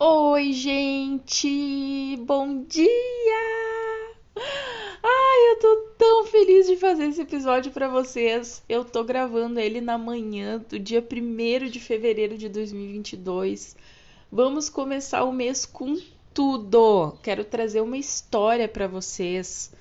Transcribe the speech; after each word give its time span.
Oi, 0.00 0.52
gente! 0.52 2.16
Bom 2.18 2.62
dia! 2.62 2.86
Ai, 4.36 5.50
eu 5.50 5.58
tô 5.58 5.88
tão 5.98 6.24
feliz 6.24 6.68
de 6.68 6.76
fazer 6.76 7.06
esse 7.06 7.20
episódio 7.20 7.72
para 7.72 7.88
vocês. 7.88 8.62
Eu 8.68 8.84
tô 8.84 9.02
gravando 9.02 9.58
ele 9.58 9.80
na 9.80 9.98
manhã 9.98 10.64
do 10.68 10.78
dia 10.78 11.02
1 11.04 11.66
de 11.68 11.80
fevereiro 11.80 12.38
de 12.38 12.48
2022. 12.48 13.74
Vamos 14.30 14.70
começar 14.70 15.24
o 15.24 15.32
mês 15.32 15.66
com 15.66 15.96
tudo. 16.32 17.16
Quero 17.20 17.44
trazer 17.44 17.80
uma 17.80 17.98
história 17.98 18.68
para 18.68 18.86
vocês 18.86 19.72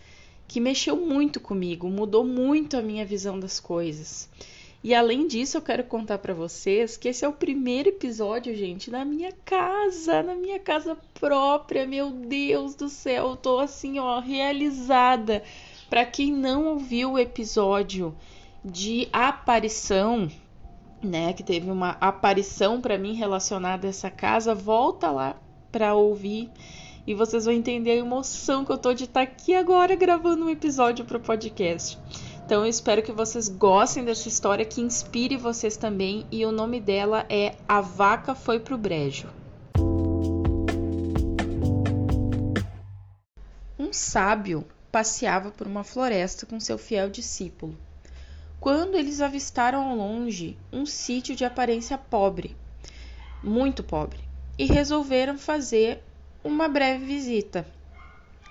que 0.47 0.59
mexeu 0.59 0.95
muito 0.95 1.39
comigo, 1.39 1.87
mudou 1.89 2.25
muito 2.25 2.75
a 2.75 2.81
minha 2.81 3.05
visão 3.05 3.39
das 3.39 3.59
coisas. 3.59 4.27
E 4.83 4.93
além 4.93 5.27
disso, 5.27 5.57
eu 5.57 5.61
quero 5.61 5.83
contar 5.83 6.19
para 6.19 6.33
vocês 6.33 6.95
que 6.95 7.09
esse 7.09 7.25
é 7.25 7.27
o 7.27 7.33
primeiro 7.33 7.89
episódio, 7.89 8.55
gente, 8.55 8.91
na 8.91 9.03
minha 9.03 9.31
casa, 9.43 10.21
na 10.21 10.35
minha 10.35 10.59
casa 10.59 10.97
própria. 11.19 11.85
Meu 11.85 12.11
Deus 12.11 12.75
do 12.75 12.87
céu, 12.87 13.29
eu 13.29 13.35
tô 13.35 13.59
assim, 13.59 13.99
ó, 13.99 14.19
realizada. 14.19 15.43
Para 15.89 16.05
quem 16.05 16.31
não 16.31 16.67
ouviu 16.67 17.13
o 17.13 17.19
episódio 17.19 18.15
de 18.63 19.07
aparição, 19.11 20.29
né, 21.01 21.33
que 21.33 21.43
teve 21.43 21.71
uma 21.71 21.91
aparição 22.01 22.79
para 22.79 22.97
mim 22.97 23.13
relacionada 23.13 23.87
a 23.87 23.89
essa 23.89 24.11
casa, 24.11 24.53
volta 24.53 25.09
lá 25.09 25.37
para 25.71 25.95
ouvir 25.95 26.51
e 27.05 27.13
vocês 27.13 27.45
vão 27.45 27.53
entender 27.53 27.91
a 27.91 27.95
emoção 27.95 28.65
que 28.65 28.71
eu 28.71 28.77
tô 28.77 28.93
de 28.93 29.05
estar 29.05 29.25
tá 29.25 29.31
aqui 29.31 29.55
agora 29.55 29.95
gravando 29.95 30.45
um 30.45 30.49
episódio 30.49 31.05
para 31.05 31.17
o 31.17 31.21
podcast. 31.21 31.97
Então 32.47 32.63
eu 32.63 32.69
espero 32.69 33.03
que 33.03 33.11
vocês 33.11 33.49
gostem 33.49 34.05
dessa 34.05 34.29
história 34.29 34.63
que 34.63 34.79
inspire 34.79 35.35
vocês 35.35 35.75
também 35.75 36.25
e 36.31 36.45
o 36.45 36.51
nome 36.53 36.79
dela 36.79 37.25
é 37.27 37.57
A 37.67 37.81
Vaca 37.81 38.33
Foi 38.33 38.57
pro 38.57 38.77
Brejo. 38.77 39.27
Um 43.77 43.91
sábio 43.91 44.65
passeava 44.89 45.51
por 45.51 45.67
uma 45.67 45.83
floresta 45.83 46.45
com 46.45 46.57
seu 46.57 46.77
fiel 46.77 47.09
discípulo. 47.09 47.75
Quando 48.61 48.95
eles 48.95 49.19
avistaram 49.19 49.85
ao 49.85 49.97
longe 49.97 50.57
um 50.71 50.85
sítio 50.85 51.35
de 51.35 51.43
aparência 51.43 51.97
pobre, 51.97 52.55
muito 53.43 53.83
pobre, 53.83 54.21
e 54.57 54.63
resolveram 54.63 55.37
fazer 55.37 56.01
uma 56.45 56.69
breve 56.69 57.03
visita. 57.03 57.67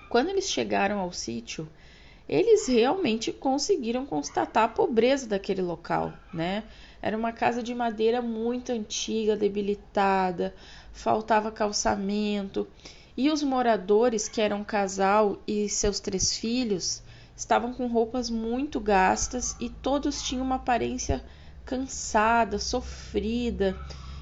Quando 0.07 0.29
eles 0.29 0.47
chegaram 0.47 0.99
ao 0.99 1.11
sítio, 1.11 1.67
eles 2.27 2.67
realmente 2.67 3.31
conseguiram 3.31 4.05
constatar 4.05 4.65
a 4.65 4.67
pobreza 4.67 5.27
daquele 5.27 5.61
local, 5.61 6.13
né? 6.33 6.63
Era 7.01 7.15
uma 7.15 7.31
casa 7.31 7.63
de 7.63 7.73
madeira 7.73 8.21
muito 8.21 8.71
antiga, 8.71 9.35
debilitada, 9.37 10.53
faltava 10.91 11.51
calçamento, 11.51 12.67
e 13.15 13.31
os 13.31 13.41
moradores, 13.41 14.27
que 14.27 14.41
eram 14.41 14.59
um 14.59 14.63
casal 14.63 15.41
e 15.47 15.67
seus 15.67 15.99
três 15.99 16.37
filhos, 16.37 17.01
estavam 17.35 17.73
com 17.73 17.87
roupas 17.87 18.29
muito 18.29 18.79
gastas 18.79 19.55
e 19.59 19.69
todos 19.69 20.21
tinham 20.21 20.43
uma 20.43 20.55
aparência 20.55 21.23
cansada, 21.65 22.59
sofrida. 22.59 23.75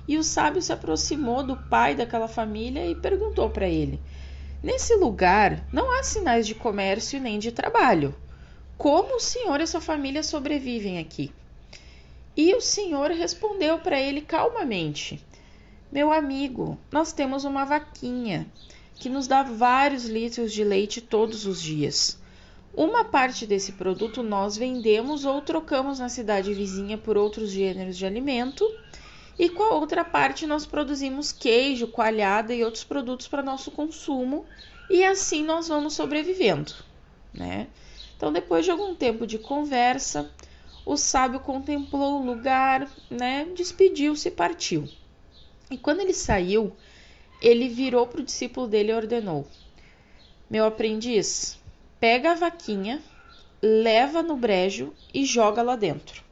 E 0.07 0.18
o 0.18 0.24
sábio 0.24 0.62
se 0.62 0.72
aproximou 0.72 1.44
do 1.44 1.57
pai 1.57 1.96
daquela 1.96 2.28
família 2.28 2.85
e 2.88 2.96
perguntou 2.96 3.50
para 3.50 3.68
ele: 3.68 4.00
Nesse 4.66 4.96
lugar 4.96 5.64
não 5.72 5.92
há 5.92 6.02
sinais 6.02 6.48
de 6.48 6.56
comércio 6.56 7.22
nem 7.22 7.38
de 7.38 7.52
trabalho. 7.52 8.16
Como 8.80 9.18
o 9.18 9.20
senhor 9.20 9.62
e 9.62 9.68
sua 9.68 9.80
família 9.80 10.24
sobrevivem 10.24 10.98
aqui? 10.98 11.31
E 12.36 12.52
o 12.56 12.59
senhor 12.59 13.12
respondeu 13.12 13.78
para 13.78 14.02
ele 14.02 14.22
calmamente: 14.22 15.24
Meu 15.92 16.12
amigo, 16.12 16.80
nós 16.92 17.14
temos 17.14 17.46
uma 17.46 17.64
vaquinha 17.64 18.48
que 18.96 19.08
nos 19.08 19.28
dá 19.28 19.44
vários 19.44 20.06
litros 20.06 20.52
de 20.52 20.64
leite 20.64 21.00
todos 21.00 21.46
os 21.46 21.62
dias. 21.62 22.18
Uma 22.74 23.06
parte 23.06 23.46
desse 23.46 23.74
produto 23.74 24.24
nós 24.24 24.58
vendemos 24.58 25.25
ou 25.25 25.44
trocamos 25.44 26.00
na 26.00 26.09
cidade 26.09 26.56
vizinha 26.56 26.98
por 26.98 27.18
outros 27.18 27.52
gêneros 27.52 27.96
de 27.96 28.04
alimento 28.08 28.66
e 29.38 29.50
com 29.50 29.63
a 29.63 29.75
outra 29.75 30.03
parte 30.03 30.47
nós 30.47 30.66
produzimos 30.66 31.31
queijo, 31.31 31.88
coalhada 31.88 32.53
e 32.53 32.63
outros 32.63 32.84
produtos 32.84 33.28
para 33.28 33.44
nosso 33.44 33.72
consumo 33.72 34.46
e 34.90 35.03
assim 35.03 35.44
nós 35.44 35.68
vamos 35.68 35.94
sobrevivendo, 35.94 36.73
né? 37.34 37.68
Então, 38.16 38.31
depois 38.31 38.63
de 38.63 38.72
algum 38.72 38.95
tempo 38.95 39.28
de 39.28 39.38
conversa, 39.38 40.31
o 40.85 40.95
sábio 40.95 41.40
contemplou 41.40 42.22
o 42.22 42.25
lugar, 42.25 42.90
né? 43.09 43.45
Despediu-se 43.56 44.29
e 44.29 44.31
partiu. 44.31 44.88
E 45.69 45.78
quando 45.78 46.00
ele 46.00 46.13
saiu, 46.13 46.72
ele 47.41 47.68
virou 47.68 48.07
para 48.07 48.22
o 48.22 48.24
discípulo 48.24 48.68
dele 48.68 48.91
e 48.91 48.95
ordenou: 48.95 49.45
Meu 50.50 50.66
aprendiz, 50.66 51.59
pega 52.00 52.31
a 52.31 52.35
vaquinha, 52.35 53.01
leva 53.62 54.22
no 54.24 54.38
brejo 54.38 54.94
e 55.13 55.25
joga 55.25 55.62
lá 55.62 55.75
dentro. 55.75 56.25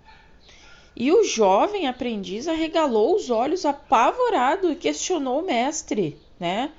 E 0.96 1.12
o 1.12 1.24
jovem 1.24 1.88
aprendiz 1.88 2.48
arregalou 2.48 3.16
os 3.16 3.30
olhos 3.30 3.66
apavorado 3.66 4.72
e 4.72 4.76
questionou 4.76 5.42
o 5.42 5.46
mestre, 5.46 6.18
né? 6.40 6.72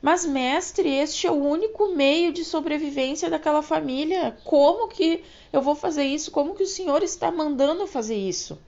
Mas, 0.00 0.24
mestre, 0.24 0.88
este 0.88 1.26
é 1.26 1.30
o 1.30 1.34
único 1.34 1.88
meio 1.88 2.32
de 2.32 2.44
sobrevivência 2.44 3.28
daquela 3.28 3.62
família. 3.62 4.36
Como 4.44 4.86
que 4.86 5.24
eu 5.52 5.60
vou 5.60 5.74
fazer 5.74 6.04
isso? 6.04 6.30
Como 6.30 6.54
que 6.54 6.62
o 6.62 6.68
senhor 6.68 7.02
está 7.02 7.32
mandando 7.32 7.84
fazer 7.86 8.16
isso? 8.16 8.58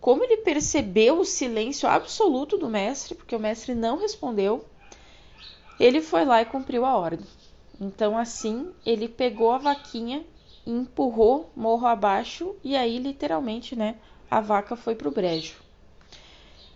Como 0.00 0.24
ele 0.24 0.38
percebeu 0.38 1.20
o 1.20 1.24
silêncio 1.24 1.88
absoluto 1.88 2.58
do 2.58 2.68
mestre, 2.68 3.14
porque 3.14 3.36
o 3.36 3.40
mestre 3.40 3.74
não 3.74 3.98
respondeu, 3.98 4.64
ele 5.78 6.00
foi 6.00 6.24
lá 6.24 6.42
e 6.42 6.46
cumpriu 6.46 6.84
a 6.84 6.96
ordem. 6.96 7.26
Então, 7.80 8.16
assim, 8.18 8.72
ele 8.84 9.08
pegou 9.08 9.52
a 9.52 9.58
vaquinha 9.58 10.24
empurrou 10.66 11.50
morro 11.54 11.86
abaixo 11.86 12.56
e 12.64 12.76
aí 12.76 12.98
literalmente, 12.98 13.76
né, 13.76 13.96
a 14.30 14.40
vaca 14.40 14.74
foi 14.74 14.94
para 14.94 15.08
o 15.08 15.12
brejo. 15.12 15.54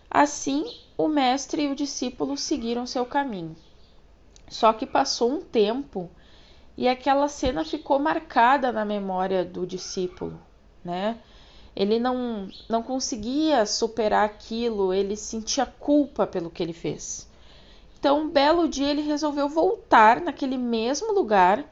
Assim, 0.09 0.65
o 0.97 1.09
mestre 1.09 1.63
e 1.63 1.69
o 1.69 1.75
discípulo 1.75 2.37
seguiram 2.37 2.87
seu 2.87 3.05
caminho. 3.05 3.57
Só 4.49 4.73
que 4.73 4.87
passou 4.87 5.31
um 5.31 5.41
tempo 5.41 6.11
e 6.77 6.89
aquela 6.89 7.29
cena 7.29 7.65
ficou 7.65 7.99
marcada 7.99 8.73
na 8.73 8.85
memória 8.85 9.45
do 9.45 9.67
discípulo, 9.67 10.41
né? 10.85 11.19
Ele 11.75 11.99
não, 11.99 12.49
não 12.69 12.83
conseguia 12.83 13.65
superar 13.65 14.25
aquilo, 14.25 14.93
ele 14.93 15.17
sentia 15.17 15.65
culpa 15.65 16.27
pelo 16.27 16.51
que 16.51 16.63
ele 16.63 16.73
fez. 16.73 17.29
Então, 17.99 18.23
um 18.23 18.29
belo 18.29 18.69
dia, 18.69 18.91
ele 18.91 19.03
resolveu 19.03 19.49
voltar 19.49 20.21
naquele 20.21 20.57
mesmo 20.57 21.13
lugar 21.13 21.65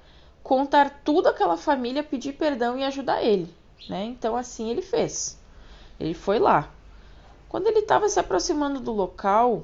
contar 0.49 1.03
tudo 1.05 1.29
àquela 1.29 1.59
família, 1.59 2.03
pedir 2.03 2.33
perdão 2.33 2.79
e 2.79 2.83
ajudar 2.83 3.23
ele, 3.23 3.55
né? 3.87 4.07
Então 4.07 4.35
assim 4.35 4.71
ele 4.71 4.81
fez. 4.81 5.39
Ele 6.01 6.15
foi 6.15 6.39
lá. 6.39 6.73
Quando 7.51 7.67
ele 7.67 7.81
estava 7.81 8.09
se 8.09 8.19
aproximando 8.19 8.81
do 8.81 8.91
local, 8.91 9.63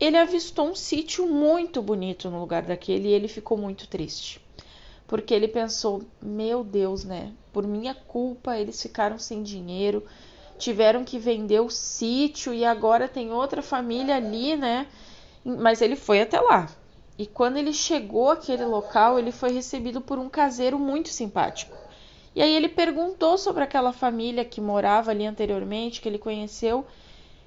ele 0.00 0.16
avistou 0.16 0.70
um 0.70 0.74
sítio 0.74 1.28
muito 1.28 1.82
bonito 1.82 2.30
no 2.30 2.40
lugar 2.40 2.62
daquele 2.62 3.08
e 3.08 3.12
ele 3.12 3.28
ficou 3.28 3.58
muito 3.58 3.86
triste. 3.86 4.40
Porque 5.06 5.34
ele 5.34 5.48
pensou: 5.48 6.02
meu 6.22 6.64
Deus, 6.64 7.04
né? 7.04 7.30
Por 7.52 7.66
minha 7.66 7.94
culpa 7.94 8.56
eles 8.56 8.80
ficaram 8.80 9.18
sem 9.18 9.42
dinheiro, 9.42 10.02
tiveram 10.56 11.04
que 11.04 11.18
vender 11.18 11.60
o 11.60 11.68
sítio 11.68 12.54
e 12.54 12.64
agora 12.64 13.06
tem 13.06 13.30
outra 13.32 13.60
família 13.60 14.16
ali, 14.16 14.56
né? 14.56 14.86
Mas 15.44 15.82
ele 15.82 15.94
foi 15.94 16.22
até 16.22 16.40
lá. 16.40 16.70
E 17.18 17.26
quando 17.26 17.56
ele 17.56 17.72
chegou 17.72 18.30
àquele 18.30 18.64
local, 18.64 19.18
ele 19.18 19.32
foi 19.32 19.50
recebido 19.50 20.00
por 20.00 20.18
um 20.18 20.28
caseiro 20.28 20.78
muito 20.78 21.08
simpático. 21.08 21.76
E 22.34 22.42
aí 22.42 22.54
ele 22.54 22.68
perguntou 22.68 23.38
sobre 23.38 23.64
aquela 23.64 23.92
família 23.92 24.44
que 24.44 24.60
morava 24.60 25.10
ali 25.10 25.24
anteriormente, 25.24 26.00
que 26.00 26.08
ele 26.08 26.18
conheceu, 26.18 26.84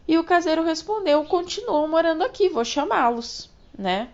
e 0.07 0.17
o 0.17 0.23
caseiro 0.23 0.63
respondeu: 0.63 1.23
"Continuam 1.25 1.87
morando 1.87 2.23
aqui, 2.23 2.49
vou 2.49 2.65
chamá-los", 2.65 3.49
né? 3.77 4.09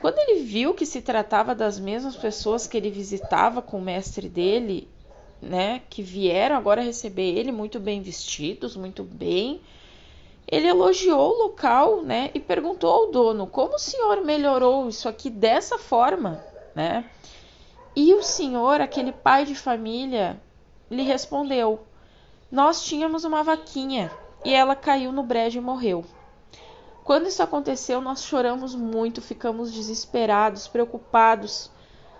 Quando 0.00 0.18
ele 0.18 0.42
viu 0.42 0.74
que 0.74 0.84
se 0.84 1.00
tratava 1.00 1.54
das 1.54 1.78
mesmas 1.78 2.16
pessoas 2.16 2.66
que 2.66 2.76
ele 2.76 2.90
visitava 2.90 3.62
com 3.62 3.78
o 3.78 3.82
mestre 3.82 4.28
dele, 4.28 4.88
né, 5.40 5.82
que 5.88 6.02
vieram 6.02 6.56
agora 6.56 6.82
receber 6.82 7.38
ele 7.38 7.52
muito 7.52 7.78
bem 7.78 8.02
vestidos, 8.02 8.76
muito 8.76 9.02
bem, 9.02 9.60
ele 10.46 10.66
elogiou 10.66 11.32
o 11.32 11.42
local, 11.44 12.02
né, 12.02 12.30
e 12.34 12.40
perguntou 12.40 12.92
ao 12.92 13.10
dono: 13.10 13.46
"Como 13.46 13.74
o 13.74 13.78
senhor 13.78 14.24
melhorou 14.24 14.88
isso 14.88 15.08
aqui 15.08 15.30
dessa 15.30 15.78
forma?", 15.78 16.44
né? 16.74 17.04
E 17.96 18.12
o 18.12 18.22
senhor, 18.22 18.80
aquele 18.80 19.12
pai 19.12 19.44
de 19.44 19.54
família, 19.54 20.40
lhe 20.90 21.02
respondeu: 21.02 21.80
Nós 22.50 22.84
tínhamos 22.84 23.24
uma 23.24 23.42
vaquinha 23.44 24.10
e 24.44 24.52
ela 24.52 24.74
caiu 24.74 25.12
no 25.12 25.22
brejo 25.22 25.58
e 25.58 25.62
morreu. 25.62 26.04
Quando 27.04 27.28
isso 27.28 27.42
aconteceu, 27.42 28.00
nós 28.00 28.24
choramos 28.24 28.74
muito, 28.74 29.20
ficamos 29.20 29.72
desesperados, 29.72 30.66
preocupados. 30.66 31.70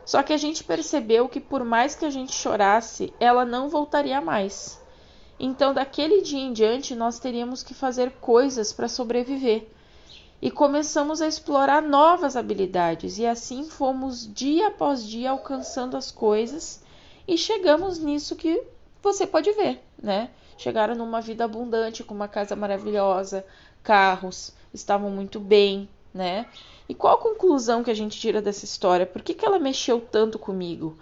Só 0.05 0.23
que 0.23 0.33
a 0.33 0.37
gente 0.37 0.63
percebeu 0.63 1.29
que 1.29 1.41
por 1.41 1.65
mais 1.65 1.95
que 1.95 2.05
a 2.05 2.11
gente 2.11 2.33
chorasse, 2.33 3.13
ela 3.19 3.45
não 3.45 3.69
voltaria 3.69 4.21
mais. 4.21 4.81
Então, 5.39 5.75
daquele 5.75 6.23
dia 6.23 6.41
em 6.41 6.53
diante, 6.53 6.95
nós 6.95 7.19
teríamos 7.19 7.63
que 7.63 7.75
fazer 7.75 8.13
coisas 8.21 8.73
para 8.73 8.89
sobreviver. 8.89 9.67
E 10.41 10.51
começamos 10.51 11.21
a 11.23 11.27
explorar 11.27 11.83
novas 11.83 12.37
habilidades, 12.37 13.19
e 13.19 13.27
assim 13.27 13.65
fomos 13.65 14.33
dia 14.33 14.69
após 14.69 15.07
dia 15.07 15.31
alcançando 15.31 15.97
as 15.97 16.11
coisas 16.11 16.83
e 17.27 17.39
chegamos 17.39 17.99
nisso 17.99 18.37
que 18.37 18.63
você 19.03 19.27
pode 19.27 19.51
ver, 19.53 19.83
né? 20.01 20.29
Chegaram 20.59 20.95
numa 20.95 21.21
vida 21.21 21.45
abundante, 21.45 22.05
com 22.05 22.15
uma 22.15 22.29
casa 22.29 22.55
maravilhosa, 22.55 23.45
carros, 23.83 24.53
estavam 24.73 25.11
muito 25.11 25.41
bem, 25.41 25.89
né? 26.13 26.47
E 26.89 26.95
qual 26.95 27.15
a 27.15 27.21
conclusão 27.21 27.83
que 27.83 27.91
a 27.91 27.95
gente 27.95 28.21
tira 28.21 28.43
dessa 28.43 28.67
história? 28.67 29.07
Por 29.07 29.23
que, 29.23 29.33
que 29.33 29.47
ela 29.47 29.59
mexeu 29.59 30.01
tanto 30.01 30.39
comigo? 30.39 30.99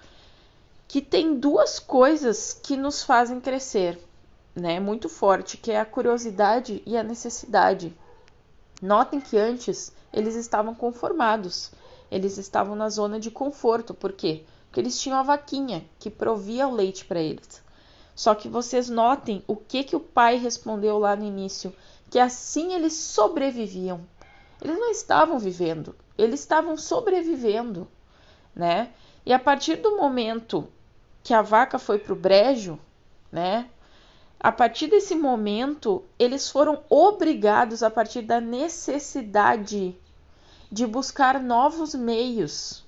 Que 0.86 1.00
tem 1.00 1.34
duas 1.34 1.80
coisas 1.80 2.52
que 2.52 2.76
nos 2.76 3.02
fazem 3.02 3.40
crescer 3.40 3.98
né, 4.54 4.78
muito 4.78 5.08
forte, 5.08 5.56
que 5.56 5.72
é 5.72 5.80
a 5.80 5.84
curiosidade 5.84 6.82
e 6.86 6.96
a 6.96 7.02
necessidade. 7.02 7.96
Notem 8.80 9.20
que 9.20 9.36
antes 9.38 9.92
eles 10.12 10.34
estavam 10.34 10.74
conformados, 10.74 11.70
eles 12.10 12.36
estavam 12.36 12.76
na 12.76 12.88
zona 12.88 13.18
de 13.18 13.30
conforto, 13.30 13.94
por 13.94 14.12
quê? 14.12 14.44
Porque 14.66 14.80
eles 14.80 15.00
tinham 15.00 15.18
a 15.18 15.22
vaquinha 15.22 15.84
que 15.98 16.10
provia 16.10 16.68
o 16.68 16.74
leite 16.74 17.04
para 17.04 17.20
eles. 17.20 17.62
Só 18.14 18.34
que 18.34 18.48
vocês 18.48 18.88
notem 18.88 19.42
o 19.46 19.56
que 19.56 19.84
que 19.84 19.96
o 19.96 20.00
pai 20.00 20.36
respondeu 20.36 20.98
lá 20.98 21.16
no 21.16 21.24
início, 21.24 21.74
que 22.10 22.18
assim 22.18 22.74
eles 22.74 22.92
sobreviviam. 22.92 24.00
Eles 24.60 24.78
não 24.78 24.90
estavam 24.90 25.38
vivendo, 25.38 25.94
eles 26.16 26.40
estavam 26.40 26.76
sobrevivendo, 26.76 27.88
né? 28.54 28.90
E 29.24 29.32
a 29.32 29.38
partir 29.38 29.76
do 29.76 29.96
momento 29.96 30.68
que 31.22 31.32
a 31.32 31.42
vaca 31.42 31.78
foi 31.78 31.98
para 31.98 32.12
o 32.12 32.16
brejo, 32.16 32.78
né? 33.30 33.68
A 34.44 34.50
partir 34.50 34.88
desse 34.88 35.14
momento, 35.14 36.02
eles 36.18 36.50
foram 36.50 36.82
obrigados, 36.90 37.80
a 37.80 37.88
partir 37.88 38.22
da 38.22 38.40
necessidade 38.40 39.96
de 40.68 40.84
buscar 40.84 41.40
novos 41.40 41.94
meios 41.94 42.84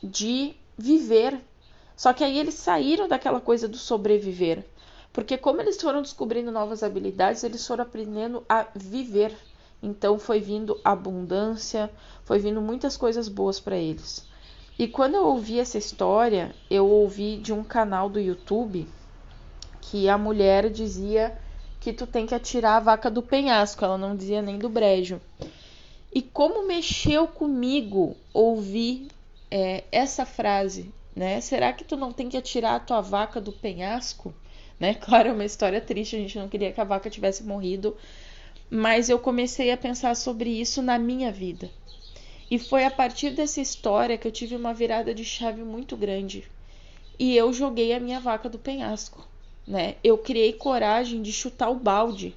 de 0.00 0.54
viver. 0.78 1.40
Só 1.96 2.12
que 2.12 2.22
aí 2.22 2.38
eles 2.38 2.54
saíram 2.54 3.08
daquela 3.08 3.40
coisa 3.40 3.66
do 3.66 3.76
sobreviver. 3.76 4.64
Porque, 5.12 5.36
como 5.36 5.60
eles 5.60 5.82
foram 5.82 6.02
descobrindo 6.02 6.52
novas 6.52 6.84
habilidades, 6.84 7.42
eles 7.42 7.66
foram 7.66 7.82
aprendendo 7.82 8.44
a 8.48 8.68
viver. 8.72 9.34
Então, 9.82 10.20
foi 10.20 10.38
vindo 10.38 10.80
abundância, 10.84 11.90
foi 12.22 12.38
vindo 12.38 12.60
muitas 12.60 12.96
coisas 12.96 13.28
boas 13.28 13.58
para 13.58 13.76
eles. 13.76 14.24
E 14.78 14.86
quando 14.86 15.16
eu 15.16 15.24
ouvi 15.24 15.58
essa 15.58 15.78
história, 15.78 16.54
eu 16.70 16.86
ouvi 16.86 17.38
de 17.38 17.52
um 17.52 17.64
canal 17.64 18.08
do 18.08 18.20
YouTube 18.20 18.86
que 19.82 20.08
a 20.08 20.16
mulher 20.16 20.70
dizia 20.70 21.36
que 21.80 21.92
tu 21.92 22.06
tem 22.06 22.24
que 22.24 22.34
atirar 22.34 22.76
a 22.76 22.80
vaca 22.80 23.10
do 23.10 23.20
penhasco, 23.20 23.84
ela 23.84 23.98
não 23.98 24.16
dizia 24.16 24.40
nem 24.40 24.56
do 24.56 24.68
brejo. 24.68 25.20
E 26.14 26.22
como 26.22 26.66
mexeu 26.66 27.26
comigo 27.26 28.16
ouvir 28.32 29.08
é, 29.50 29.82
essa 29.90 30.24
frase, 30.24 30.94
né? 31.16 31.40
Será 31.40 31.72
que 31.72 31.82
tu 31.82 31.96
não 31.96 32.12
tem 32.12 32.28
que 32.28 32.36
atirar 32.36 32.76
a 32.76 32.80
tua 32.80 33.00
vaca 33.00 33.40
do 33.40 33.52
penhasco? 33.52 34.32
Né? 34.80 34.94
Claro, 34.94 35.28
é 35.28 35.32
uma 35.32 35.44
história 35.44 35.80
triste, 35.80 36.16
a 36.16 36.18
gente 36.18 36.36
não 36.36 36.48
queria 36.48 36.72
que 36.72 36.80
a 36.80 36.84
vaca 36.84 37.08
tivesse 37.08 37.44
morrido, 37.44 37.96
mas 38.68 39.08
eu 39.08 39.16
comecei 39.16 39.70
a 39.70 39.76
pensar 39.76 40.16
sobre 40.16 40.50
isso 40.50 40.82
na 40.82 40.98
minha 40.98 41.30
vida. 41.30 41.70
E 42.50 42.58
foi 42.58 42.84
a 42.84 42.90
partir 42.90 43.30
dessa 43.30 43.60
história 43.60 44.18
que 44.18 44.26
eu 44.26 44.32
tive 44.32 44.56
uma 44.56 44.74
virada 44.74 45.14
de 45.14 45.24
chave 45.24 45.62
muito 45.62 45.96
grande. 45.96 46.50
E 47.16 47.36
eu 47.36 47.52
joguei 47.52 47.92
a 47.92 48.00
minha 48.00 48.18
vaca 48.18 48.48
do 48.48 48.58
penhasco 48.58 49.24
né? 49.66 49.96
Eu 50.02 50.18
criei 50.18 50.52
coragem 50.52 51.22
de 51.22 51.32
chutar 51.32 51.70
o 51.70 51.76
balde. 51.76 52.34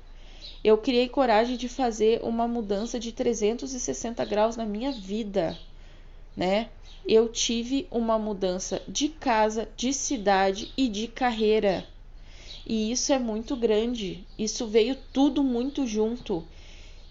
Eu 0.64 0.78
criei 0.78 1.08
coragem 1.08 1.58
de 1.58 1.70
fazer 1.70 2.20
uma 2.24 2.48
mudança 2.48 3.00
de 3.00 3.12
360 3.12 4.24
graus 4.26 4.56
na 4.56 4.66
minha 4.66 4.92
vida, 4.92 5.58
né? 6.36 6.70
Eu 7.08 7.30
tive 7.30 7.88
uma 7.92 8.18
mudança 8.18 8.82
de 8.88 9.10
casa, 9.10 9.70
de 9.78 9.94
cidade 9.94 10.72
e 10.76 10.88
de 10.88 11.08
carreira. 11.08 11.86
E 12.66 12.92
isso 12.92 13.14
é 13.14 13.20
muito 13.20 13.56
grande. 13.56 14.26
Isso 14.40 14.66
veio 14.66 14.96
tudo 15.14 15.44
muito 15.44 15.86
junto. 15.86 16.44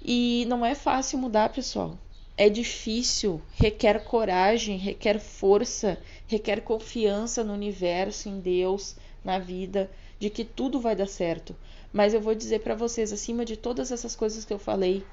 E 0.04 0.44
não 0.48 0.66
é 0.66 0.74
fácil 0.74 1.18
mudar, 1.18 1.50
pessoal. 1.50 1.96
É 2.36 2.48
difícil, 2.48 3.40
requer 3.54 4.02
coragem, 4.02 4.76
requer 4.76 5.20
força, 5.20 5.96
requer 6.26 6.60
confiança 6.62 7.44
no 7.44 7.52
universo, 7.52 8.28
em 8.28 8.40
Deus, 8.40 8.96
na 9.24 9.38
vida 9.38 9.88
de 10.18 10.30
que 10.30 10.44
tudo 10.44 10.80
vai 10.80 10.94
dar 10.96 11.08
certo. 11.08 11.54
Mas 11.92 12.14
eu 12.14 12.20
vou 12.20 12.34
dizer 12.34 12.60
para 12.60 12.74
vocês, 12.74 13.12
acima 13.12 13.44
de 13.44 13.56
todas 13.56 13.92
essas 13.92 14.16
coisas 14.16 14.44
que 14.44 14.52
eu 14.52 14.58
falei, 14.58 15.04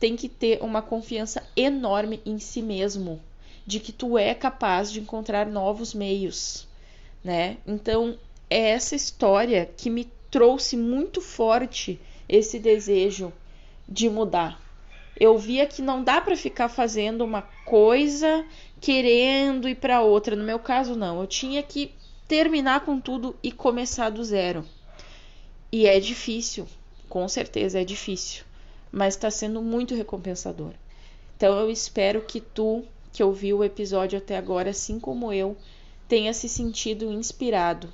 tem 0.00 0.16
que 0.16 0.28
ter 0.28 0.62
uma 0.62 0.82
confiança 0.82 1.42
enorme 1.56 2.20
em 2.26 2.38
si 2.38 2.60
mesmo, 2.60 3.20
de 3.66 3.80
que 3.80 3.92
tu 3.92 4.18
é 4.18 4.34
capaz 4.34 4.90
de 4.90 5.00
encontrar 5.00 5.46
novos 5.46 5.94
meios, 5.94 6.66
né? 7.22 7.56
Então, 7.66 8.18
é 8.50 8.70
essa 8.70 8.94
história 8.94 9.70
que 9.76 9.88
me 9.88 10.10
trouxe 10.30 10.76
muito 10.76 11.20
forte 11.20 12.00
esse 12.28 12.58
desejo 12.58 13.32
de 13.88 14.08
mudar. 14.10 14.60
Eu 15.18 15.38
via 15.38 15.66
que 15.66 15.80
não 15.80 16.02
dá 16.02 16.20
para 16.20 16.36
ficar 16.36 16.68
fazendo 16.68 17.24
uma 17.24 17.42
coisa 17.64 18.44
querendo 18.80 19.68
ir 19.68 19.76
para 19.76 20.02
outra. 20.02 20.34
No 20.34 20.42
meu 20.42 20.58
caso 20.58 20.96
não, 20.96 21.20
eu 21.20 21.26
tinha 21.26 21.62
que 21.62 21.92
terminar 22.26 22.84
com 22.84 23.00
tudo 23.00 23.36
e 23.42 23.52
começar 23.52 24.10
do 24.10 24.24
zero. 24.24 24.64
E 25.70 25.86
é 25.86 25.98
difícil, 26.00 26.66
com 27.08 27.26
certeza 27.28 27.80
é 27.80 27.84
difícil, 27.84 28.44
mas 28.90 29.14
está 29.14 29.30
sendo 29.30 29.60
muito 29.60 29.94
recompensador. 29.94 30.72
Então 31.36 31.58
eu 31.58 31.70
espero 31.70 32.22
que 32.22 32.40
tu, 32.40 32.84
que 33.12 33.22
ouviu 33.22 33.58
o 33.58 33.64
episódio 33.64 34.18
até 34.18 34.36
agora, 34.36 34.70
assim 34.70 34.98
como 34.98 35.32
eu, 35.32 35.56
tenha 36.08 36.32
se 36.32 36.48
sentido 36.48 37.12
inspirado. 37.12 37.92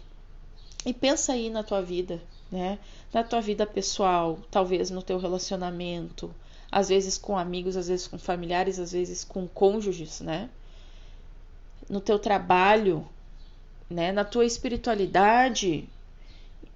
E 0.85 0.93
pensa 0.95 1.33
aí 1.33 1.50
na 1.50 1.62
tua 1.62 1.83
vida, 1.83 2.23
né? 2.50 2.78
Na 3.12 3.25
tua 3.25 3.40
vida 3.40 3.66
pessoal, 3.66 4.38
talvez 4.50 4.90
no 4.90 5.02
teu 5.02 5.19
relacionamento, 5.19 6.35
às 6.71 6.88
vezes 6.88 7.19
com 7.19 7.37
amigos, 7.37 7.76
às 7.76 7.88
vezes 7.88 8.07
com 8.07 8.19
familiares, 8.19 8.78
às 8.78 8.93
vezes 8.93 9.25
com 9.25 9.49
cônjuges, 9.49 10.21
né? 10.21 10.49
No 11.88 12.00
teu 12.00 12.19
trabalho, 12.19 13.07
né, 13.90 14.12
na 14.12 14.25
tua 14.25 14.47
espiritualidade, 14.47 15.88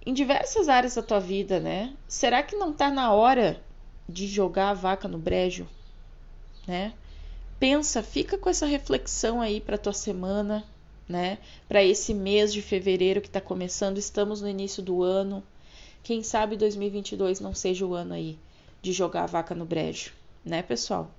em 0.04 0.12
diversas 0.12 0.68
áreas 0.68 0.96
da 0.96 1.02
tua 1.02 1.20
vida, 1.20 1.60
né? 1.60 1.94
Será 2.08 2.42
que 2.42 2.56
não 2.56 2.72
está 2.72 2.90
na 2.90 3.12
hora 3.12 3.62
de 4.08 4.26
jogar 4.26 4.70
a 4.70 4.74
vaca 4.74 5.06
no 5.06 5.16
brejo, 5.16 5.66
né? 6.66 6.92
Pensa, 7.58 8.02
fica 8.02 8.36
com 8.36 8.50
essa 8.50 8.66
reflexão 8.66 9.40
aí 9.40 9.60
para 9.60 9.78
tua 9.78 9.92
semana, 9.92 10.64
né? 11.08 11.38
Para 11.68 11.84
esse 11.84 12.12
mês 12.12 12.52
de 12.52 12.60
fevereiro 12.60 13.20
que 13.20 13.28
está 13.28 13.40
começando, 13.40 13.96
estamos 13.96 14.42
no 14.42 14.48
início 14.48 14.82
do 14.82 15.02
ano. 15.02 15.42
Quem 16.02 16.22
sabe 16.22 16.56
2022 16.56 17.40
não 17.40 17.54
seja 17.54 17.86
o 17.86 17.94
ano 17.94 18.12
aí 18.12 18.36
de 18.82 18.92
jogar 18.92 19.22
a 19.22 19.26
vaca 19.26 19.54
no 19.54 19.64
brejo, 19.64 20.12
né, 20.44 20.62
pessoal? 20.62 21.10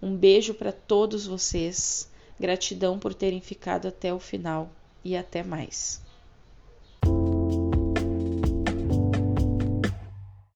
Um 0.00 0.14
beijo 0.14 0.54
para 0.54 0.70
todos 0.70 1.26
vocês. 1.26 2.08
Gratidão 2.38 2.98
por 2.98 3.14
terem 3.14 3.40
ficado 3.40 3.88
até 3.88 4.12
o 4.12 4.20
final 4.20 4.70
e 5.04 5.16
até 5.16 5.42
mais. 5.42 6.01